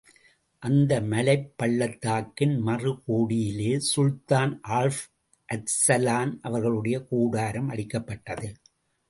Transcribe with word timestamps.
அந்த 0.63 1.01
மலைப் 1.01 1.51
பள்ளத்தாக்கின் 1.57 2.55
மறு 2.59 3.01
கோடியிலே 3.05 3.79
சுல்தான் 3.79 4.59
ஆல்ப் 4.69 5.03
அர்சலான் 5.49 6.33
அவர்களுடைய 6.41 7.03
கூடாரம் 7.03 7.69
அடிக்கப்பட்டது. 7.69 8.49